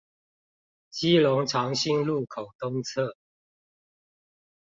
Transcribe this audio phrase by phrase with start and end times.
[0.89, 3.13] 基隆長興路口東側